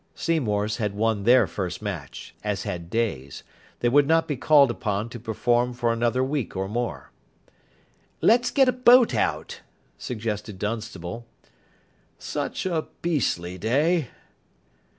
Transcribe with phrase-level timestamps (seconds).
[0.15, 3.43] Seymour's had won their first match, as had Day's.
[3.81, 7.11] They would not be called upon to perform for another week or more.
[8.19, 9.61] "Let's get a boat out,"
[9.99, 11.27] suggested Dunstable.
[12.17, 14.07] "Such a beastly day."